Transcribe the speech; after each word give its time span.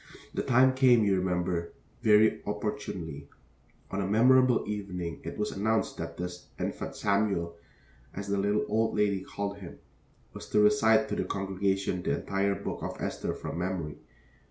The 0.33 0.41
time 0.41 0.73
came, 0.73 1.03
you 1.03 1.15
remember, 1.15 1.73
very 2.01 2.41
opportunely. 2.47 3.29
On 3.91 4.01
a 4.01 4.07
memorable 4.07 4.65
evening 4.67 5.21
it 5.23 5.37
was 5.37 5.51
announced 5.51 5.97
that 5.97 6.17
this 6.17 6.47
Infant 6.59 6.95
Samuel, 6.95 7.55
as 8.11 8.25
the 8.27 8.39
little 8.39 8.65
old 8.67 8.97
lady 8.97 9.21
called 9.23 9.59
him, 9.59 9.77
was 10.33 10.47
to 10.49 10.59
recite 10.59 11.07
to 11.09 11.15
the 11.15 11.25
congregation 11.25 12.01
the 12.01 12.15
entire 12.17 12.55
Book 12.55 12.81
of 12.81 12.99
Esther 12.99 13.35
from 13.35 13.59
memory. 13.59 13.99